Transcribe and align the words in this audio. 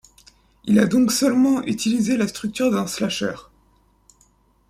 Il 0.65 0.79
a 0.79 0.87
donc 0.87 1.11
seulement 1.11 1.61
utilisé 1.61 2.17
la 2.17 2.27
structure 2.27 2.71
d'un 2.71 2.87
slasher. 2.87 3.35